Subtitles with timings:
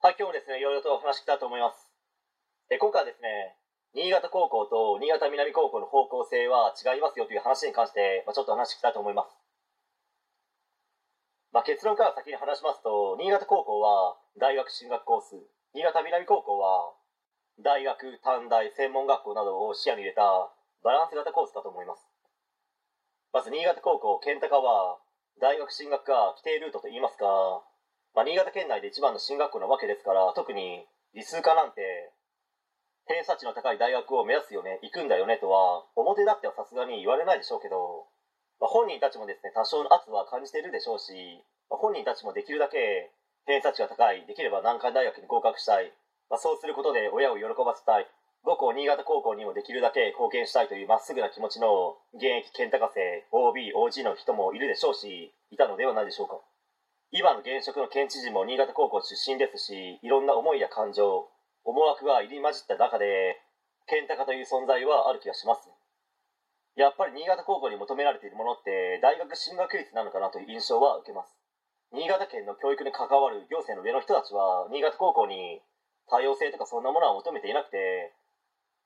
[0.00, 1.92] はい、今日もですね、いろいろとお話ししたいと思います。
[2.72, 3.60] え今回はですね、
[3.92, 9.36] 新潟高校と新潟南高校の方向性は違いますよという話に関して、まあ、ちょっと話したいと思います。
[11.52, 15.36] まあ、結論から先に話しますと、新潟高校は大学進学コース、
[15.76, 16.96] 新潟南高校は
[17.60, 20.48] 大学、短大、専門学校などを視野に入れた
[20.80, 22.08] バランス型コースかと思います。
[23.34, 24.96] まず新潟高校、健高は
[25.44, 27.60] 大学進学が規定ルートといいますか、
[28.14, 32.12] まあ、新潟県内で一番の進学校なわけですから特に理数科なんて
[33.06, 38.06] 偏差値の高い大学を目指すよね行くんだよねとは表立ってはさすがに言われないでしょうけど、
[38.60, 43.10] まあ、本人たちもですね多少の圧は感じているでしょうし、まあ、本人たちもできるだけ
[43.46, 45.90] 偏差値が高いできれば南海大学に合格したい、
[46.30, 48.06] まあ、そうすることで親を喜ばせたい
[48.44, 56.40] 母校新潟高校にもできるだけ貢献したいというまっすぐな気持ちの現役県高生 OBOG の人もいるでしょうしいたのではないでしょうか。
[57.12, 61.28] 今の現職の県知事も新潟高校出身ですしいろんな思いや感情
[61.64, 63.40] 思惑が入り混じった中で
[63.86, 65.70] 県高という存在はある気がします
[66.80, 71.36] やっぱり新潟高校に求められているものって大学進学率なのかなという印象は受けます。
[71.92, 75.60] 新潟県の教育に関わる行政の上の人たちは新潟高校に
[76.08, 78.14] 多様性とかそんなものは求めていなくて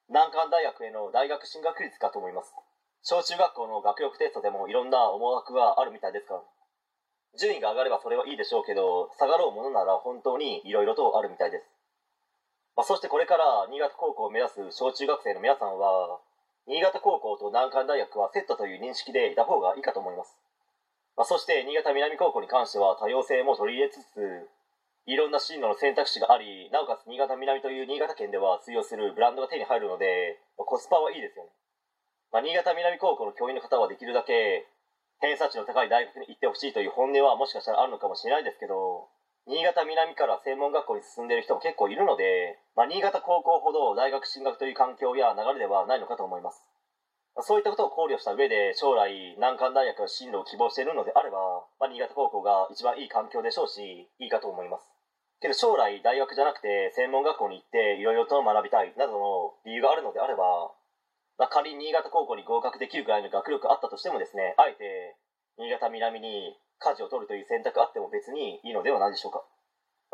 [0.08, 2.50] 難関大学への大学進学率かと思います。
[3.02, 6.42] 小中学校の学力テストでもいろんな思惑があるみたいですから。
[7.38, 11.64] 順位が上がればそれはいいでしょうけど下がろうものなら本当にいろいろとあるみたいです、
[12.76, 16.20] まあ、そしてこれから新潟高校を目指す小中学生の皆さんは
[16.66, 20.38] 新潟高校と難関大学はセットという認識でいた方がいいかと思います、
[21.16, 24.48] まあ、そして新潟南高校に関しては多様性も取り入れつつ
[25.06, 31.50] いろんな進路の選択肢がありなおかつ新潟南という新潟県では通用するブランドが手に入るので、まあ、コスパはいいですよね、
[32.32, 34.64] まあ、新潟南高校の教員の方はできるだけ
[35.24, 39.08] 偏差値の高い大学に行ってほしいという本音はもしかしたらあるのかもしれないですけど
[39.48, 46.60] 新潟南から専門学校に進んでいる人も結構いるので、まあ、新潟高校ほど大学進学という環境や流れではないのかと思います、
[47.40, 54.84] そういったことを考慮した上で将来難関大学の進路を希望しているのであれば、まあ、新潟高校が一番いい環境でしょうしいいかと思います。
[55.40, 60.72] けど将来大学じゃなくて専門学校に行っていろいろと学びたいなどの理由があるのであれば
[61.38, 65.13] まあ、仮に新潟高校に合格できるぐらいの学力あったとしてもですねあえて
[65.58, 69.44] 新潟南に舵を取るという選択あっても別にいいのではないでしょうか、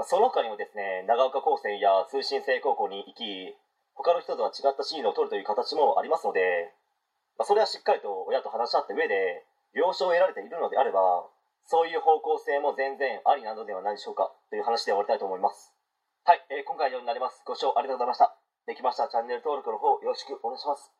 [0.05, 3.56] その他にもですね長岡高専や通信制高校に行き
[3.95, 6.73] 他の人とは違った進路を取るという形もありますので、
[7.37, 11.29] ま、それはしっかりと親と話し合った上で了承を得られているのであれば
[11.65, 15.73] そういう方向性も全然ありなのではないでしょうかという話で終わりたいと思います。
[16.25, 17.43] はい、えー、今回は以上になります。
[17.47, 18.37] ご視聴ありがとうございました。
[18.67, 21.00] できましたらチャンネル登録の方よろしくお願いします。